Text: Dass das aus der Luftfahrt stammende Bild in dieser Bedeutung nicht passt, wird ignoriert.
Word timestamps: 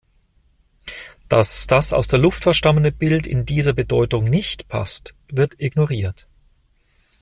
Dass 1.29 1.67
das 1.67 1.93
aus 1.93 2.07
der 2.07 2.17
Luftfahrt 2.17 2.55
stammende 2.55 2.91
Bild 2.91 3.27
in 3.27 3.45
dieser 3.45 3.73
Bedeutung 3.73 4.23
nicht 4.25 4.67
passt, 4.67 5.13
wird 5.29 5.59
ignoriert. 5.61 6.25